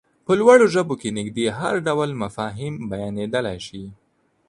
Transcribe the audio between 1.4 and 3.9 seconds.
هر ډول مفاهيم بيانېدلای شي.